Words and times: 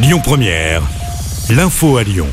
Lyon 0.00 0.20
Première, 0.22 0.82
l'info 1.50 1.96
à 1.96 2.04
Lyon. 2.04 2.28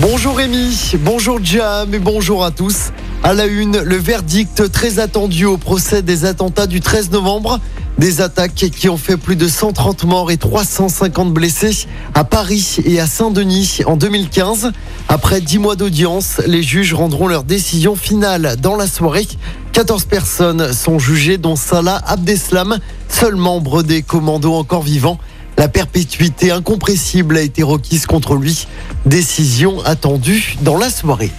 Bonjour 0.00 0.36
Rémi, 0.36 0.92
bonjour 1.00 1.40
Jam 1.42 1.94
et 1.94 1.98
bonjour 1.98 2.44
à 2.44 2.50
tous. 2.50 2.90
À 3.22 3.32
la 3.32 3.46
une, 3.46 3.78
le 3.78 3.96
verdict 3.96 4.70
très 4.70 4.98
attendu 4.98 5.46
au 5.46 5.56
procès 5.56 6.02
des 6.02 6.26
attentats 6.26 6.66
du 6.66 6.82
13 6.82 7.10
novembre. 7.10 7.58
Des 7.96 8.20
attaques 8.20 8.54
qui 8.54 8.90
ont 8.90 8.98
fait 8.98 9.16
plus 9.16 9.36
de 9.36 9.48
130 9.48 10.04
morts 10.04 10.30
et 10.30 10.36
350 10.36 11.32
blessés 11.32 11.86
à 12.12 12.24
Paris 12.24 12.76
et 12.84 13.00
à 13.00 13.06
Saint-Denis 13.06 13.78
en 13.86 13.96
2015. 13.96 14.70
Après 15.08 15.40
10 15.40 15.58
mois 15.58 15.76
d'audience, 15.76 16.42
les 16.46 16.62
juges 16.62 16.92
rendront 16.92 17.28
leur 17.28 17.44
décision 17.44 17.96
finale 17.96 18.56
dans 18.60 18.76
la 18.76 18.86
soirée. 18.86 19.26
14 19.72 20.04
personnes 20.04 20.74
sont 20.74 20.98
jugées, 20.98 21.38
dont 21.38 21.56
Salah 21.56 22.02
Abdeslam, 22.06 22.78
seul 23.08 23.36
membre 23.36 23.82
des 23.82 24.02
commandos 24.02 24.54
encore 24.54 24.82
vivant. 24.82 25.18
La 25.60 25.68
perpétuité 25.68 26.50
incompressible 26.52 27.36
a 27.36 27.42
été 27.42 27.62
requise 27.62 28.06
contre 28.06 28.34
lui. 28.34 28.66
Décision 29.04 29.84
attendue 29.84 30.56
dans 30.62 30.78
la 30.78 30.88
soirée. 30.88 31.30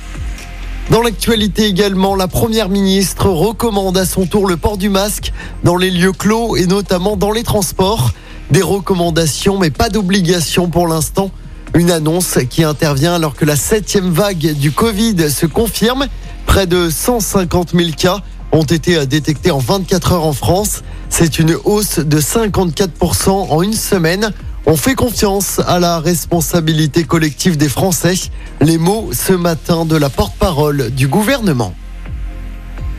Dans 0.92 1.02
l'actualité 1.02 1.66
également, 1.66 2.14
la 2.14 2.28
Première 2.28 2.70
ministre 2.70 3.30
recommande 3.30 3.98
à 3.98 4.06
son 4.06 4.28
tour 4.28 4.46
le 4.46 4.58
port 4.58 4.78
du 4.78 4.90
masque 4.90 5.34
dans 5.64 5.76
les 5.76 5.90
lieux 5.90 6.12
clos 6.12 6.56
et 6.56 6.68
notamment 6.68 7.18
dans 7.18 7.32
les 7.32 7.42
transports. 7.42 8.12
Des 8.52 8.62
recommandations 8.62 9.58
mais 9.58 9.72
pas 9.72 9.90
d'obligation 9.90 10.70
pour 10.70 10.88
l'instant. 10.88 11.32
Une 11.74 11.90
annonce 11.90 12.38
qui 12.48 12.64
intervient 12.64 13.16
alors 13.16 13.34
que 13.34 13.46
la 13.46 13.56
septième 13.56 14.12
vague 14.12 14.54
du 14.54 14.72
Covid 14.72 15.32
se 15.32 15.48
confirme. 15.48 16.06
Près 16.46 16.68
de 16.68 16.92
150 16.92 17.72
000 17.74 17.90
cas 17.98 18.20
ont 18.52 18.62
été 18.62 19.04
détectés 19.08 19.50
en 19.50 19.58
24 19.58 20.12
heures 20.12 20.26
en 20.28 20.34
France. 20.34 20.84
C'est 21.14 21.40
une 21.40 21.56
hausse 21.66 22.00
de 22.00 22.20
54% 22.20 23.30
en 23.30 23.62
une 23.62 23.74
semaine. 23.74 24.32
On 24.66 24.78
fait 24.78 24.96
confiance 24.96 25.60
à 25.68 25.78
la 25.78 26.00
responsabilité 26.00 27.04
collective 27.04 27.58
des 27.58 27.68
Français. 27.68 28.16
Les 28.62 28.78
mots 28.78 29.10
ce 29.12 29.34
matin 29.34 29.86
de 29.86 29.98
la 29.98 30.10
porte-parole 30.10 30.90
du 30.90 31.10
gouvernement. 31.10 31.76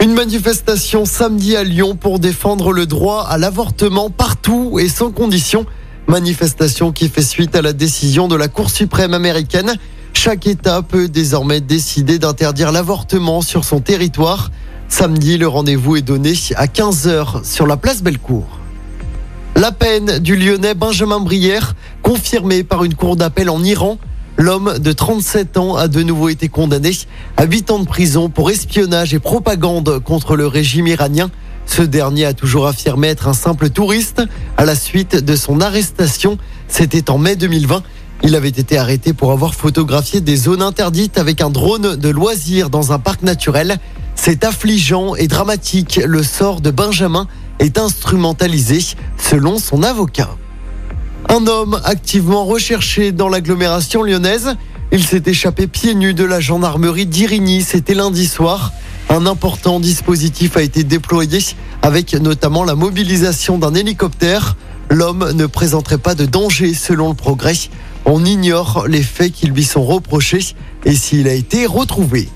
Une 0.00 0.12
manifestation 0.12 1.06
samedi 1.06 1.56
à 1.56 1.64
Lyon 1.64 1.96
pour 1.96 2.18
défendre 2.18 2.72
le 2.72 2.84
droit 2.84 3.26
à 3.28 3.38
l'avortement 3.38 4.10
partout 4.10 4.78
et 4.78 4.88
sans 4.88 5.10
condition. 5.10 5.64
Manifestation 6.06 6.92
qui 6.92 7.08
fait 7.08 7.22
suite 7.22 7.56
à 7.56 7.62
la 7.62 7.72
décision 7.72 8.28
de 8.28 8.36
la 8.36 8.48
Cour 8.48 8.68
suprême 8.68 9.14
américaine. 9.14 9.72
Chaque 10.12 10.46
État 10.46 10.82
peut 10.82 11.08
désormais 11.08 11.62
décider 11.62 12.18
d'interdire 12.18 12.72
l'avortement 12.72 13.40
sur 13.40 13.64
son 13.64 13.80
territoire. 13.80 14.50
Samedi, 14.94 15.38
le 15.38 15.48
rendez-vous 15.48 15.96
est 15.96 16.02
donné 16.02 16.34
à 16.56 16.66
15h 16.66 17.46
sur 17.50 17.66
la 17.66 17.78
place 17.78 18.02
Bellecour. 18.02 18.44
La 19.56 19.72
peine 19.72 20.18
du 20.18 20.36
Lyonnais 20.36 20.74
Benjamin 20.74 21.18
Brière, 21.18 21.74
confirmée 22.02 22.62
par 22.62 22.84
une 22.84 22.94
cour 22.94 23.16
d'appel 23.16 23.48
en 23.48 23.64
Iran. 23.64 23.96
L'homme 24.36 24.78
de 24.78 24.92
37 24.92 25.56
ans 25.56 25.76
a 25.76 25.88
de 25.88 26.02
nouveau 26.02 26.28
été 26.28 26.50
condamné 26.50 26.90
à 27.38 27.46
8 27.46 27.70
ans 27.70 27.78
de 27.78 27.86
prison 27.86 28.28
pour 28.28 28.50
espionnage 28.50 29.14
et 29.14 29.18
propagande 29.18 29.98
contre 30.00 30.36
le 30.36 30.46
régime 30.46 30.86
iranien. 30.86 31.30
Ce 31.64 31.80
dernier 31.80 32.26
a 32.26 32.34
toujours 32.34 32.66
affirmé 32.66 33.08
être 33.08 33.28
un 33.28 33.34
simple 33.34 33.70
touriste 33.70 34.22
à 34.58 34.66
la 34.66 34.74
suite 34.74 35.16
de 35.16 35.36
son 35.36 35.62
arrestation. 35.62 36.36
C'était 36.68 37.10
en 37.10 37.16
mai 37.16 37.34
2020. 37.34 37.82
Il 38.24 38.36
avait 38.36 38.50
été 38.50 38.76
arrêté 38.76 39.14
pour 39.14 39.32
avoir 39.32 39.54
photographié 39.54 40.20
des 40.20 40.36
zones 40.36 40.62
interdites 40.62 41.16
avec 41.16 41.40
un 41.40 41.48
drone 41.48 41.96
de 41.96 42.08
loisirs 42.10 42.68
dans 42.68 42.92
un 42.92 42.98
parc 42.98 43.22
naturel. 43.22 43.78
C'est 44.24 44.44
affligeant 44.44 45.16
et 45.16 45.26
dramatique. 45.26 46.00
Le 46.06 46.22
sort 46.22 46.60
de 46.60 46.70
Benjamin 46.70 47.26
est 47.58 47.76
instrumentalisé 47.76 48.78
selon 49.18 49.58
son 49.58 49.82
avocat. 49.82 50.36
Un 51.28 51.48
homme 51.48 51.80
activement 51.82 52.44
recherché 52.44 53.10
dans 53.10 53.28
l'agglomération 53.28 54.04
lyonnaise. 54.04 54.54
Il 54.92 55.02
s'est 55.02 55.24
échappé 55.26 55.66
pieds 55.66 55.96
nus 55.96 56.14
de 56.14 56.22
la 56.22 56.38
gendarmerie 56.38 57.06
d'Irigny. 57.06 57.62
C'était 57.62 57.94
lundi 57.94 58.28
soir. 58.28 58.72
Un 59.08 59.26
important 59.26 59.80
dispositif 59.80 60.56
a 60.56 60.62
été 60.62 60.84
déployé 60.84 61.40
avec 61.82 62.14
notamment 62.14 62.62
la 62.62 62.76
mobilisation 62.76 63.58
d'un 63.58 63.74
hélicoptère. 63.74 64.56
L'homme 64.88 65.32
ne 65.32 65.46
présenterait 65.46 65.98
pas 65.98 66.14
de 66.14 66.26
danger 66.26 66.74
selon 66.74 67.08
le 67.08 67.16
progrès. 67.16 67.56
On 68.04 68.24
ignore 68.24 68.86
les 68.86 69.02
faits 69.02 69.32
qui 69.32 69.48
lui 69.48 69.64
sont 69.64 69.82
reprochés 69.82 70.54
et 70.84 70.94
s'il 70.94 71.26
a 71.26 71.34
été 71.34 71.66
retrouvé. 71.66 72.28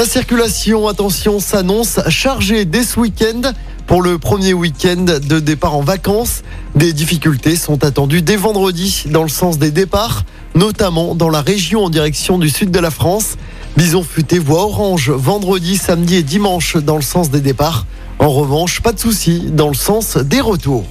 La 0.00 0.06
circulation, 0.06 0.88
attention, 0.88 1.40
s'annonce 1.40 2.00
chargée 2.08 2.64
dès 2.64 2.84
ce 2.84 2.98
week-end. 2.98 3.52
Pour 3.86 4.00
le 4.00 4.16
premier 4.16 4.54
week-end 4.54 5.04
de 5.04 5.40
départ 5.40 5.74
en 5.74 5.82
vacances, 5.82 6.40
des 6.74 6.94
difficultés 6.94 7.54
sont 7.54 7.84
attendues 7.84 8.22
dès 8.22 8.36
vendredi 8.36 9.04
dans 9.10 9.22
le 9.22 9.28
sens 9.28 9.58
des 9.58 9.70
départs, 9.70 10.24
notamment 10.54 11.14
dans 11.14 11.28
la 11.28 11.42
région 11.42 11.84
en 11.84 11.90
direction 11.90 12.38
du 12.38 12.48
sud 12.48 12.70
de 12.70 12.78
la 12.78 12.90
France. 12.90 13.36
Bison 13.76 14.02
futé 14.02 14.38
voie 14.38 14.62
orange 14.62 15.10
vendredi, 15.10 15.76
samedi 15.76 16.16
et 16.16 16.22
dimanche 16.22 16.78
dans 16.78 16.96
le 16.96 17.02
sens 17.02 17.28
des 17.28 17.42
départs. 17.42 17.84
En 18.20 18.30
revanche, 18.30 18.80
pas 18.80 18.94
de 18.94 18.98
souci 18.98 19.50
dans 19.50 19.68
le 19.68 19.74
sens 19.74 20.16
des 20.16 20.40
retours. 20.40 20.86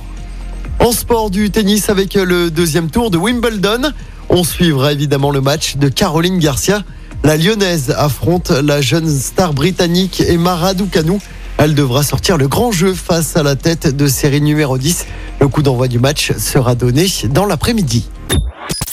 En 0.80 0.92
sport 0.92 1.31
du 1.31 1.50
tennis 1.50 1.90
avec 1.90 2.14
le 2.14 2.52
deuxième 2.52 2.92
tour 2.92 3.09
de 3.09 3.18
Wimbledon, 3.18 3.92
on 4.30 4.44
suivra 4.44 4.92
évidemment 4.94 5.31
le 5.31 5.42
match 5.42 5.78
de 5.78 5.90
Caroline 5.90 6.38
Garcia. 6.38 6.84
La 7.24 7.38
lyonnaise 7.38 7.94
affronte 7.97 8.50
la 8.50 8.81
jeune 8.81 9.09
star 9.09 9.53
britannique 9.53 10.24
Emma 10.28 10.56
Raducanu. 10.56 11.19
Elle 11.57 11.75
devra 11.75 12.03
sortir 12.03 12.38
le 12.38 12.47
grand 12.47 12.72
jeu 12.72 12.94
face 12.94 13.35
à 13.35 13.44
la 13.44 13.56
tête 13.56 13.88
de 13.96 14.07
série 14.07 14.41
numéro 14.41 14.78
10. 14.78 15.06
Le 15.41 15.47
coup 15.47 15.62
d'envoi 15.62 15.88
du 15.88 16.00
match 16.00 16.31
sera 16.38 16.75
donné 16.75 17.07
dans 17.30 17.46
l'après-midi. 17.46 18.09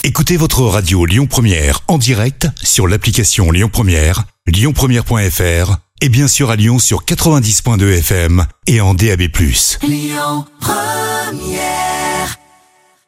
Écoutez 0.02 0.36
votre 0.36 0.62
radio 0.62 1.04
Lyon 1.06 1.26
Première 1.26 1.80
en 1.88 1.98
direct 1.98 2.48
sur 2.62 2.88
l'application 2.88 3.50
Lyon 3.50 3.68
Première, 3.72 4.24
lyonpremière.fr 4.46 5.76
et 6.00 6.08
bien 6.08 6.28
sûr 6.28 6.50
à 6.50 6.56
Lyon 6.56 6.78
sur 6.78 7.04
90.2 7.04 7.98
FM 7.98 8.46
et 8.66 8.80
en 8.80 8.94
DAB+. 8.94 9.22
Lyon 9.82 10.44
Première 10.60 11.85